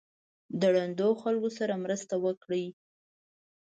[0.59, 2.65] د ړندو خلکو سره مرسته وکړئ.